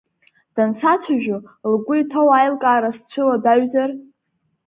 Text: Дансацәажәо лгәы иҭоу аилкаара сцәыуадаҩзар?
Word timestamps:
Дансацәажәо 0.55 1.37
лгәы 1.71 1.95
иҭоу 2.01 2.29
аилкаара 2.37 2.89
сцәыуадаҩзар? 2.97 3.89